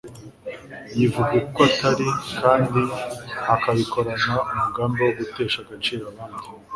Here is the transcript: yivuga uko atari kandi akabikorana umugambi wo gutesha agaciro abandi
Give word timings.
yivuga 0.97 1.31
uko 1.43 1.59
atari 1.69 2.07
kandi 2.39 2.81
akabikorana 3.53 4.35
umugambi 4.51 4.99
wo 5.05 5.13
gutesha 5.19 5.57
agaciro 5.63 6.03
abandi 6.11 6.45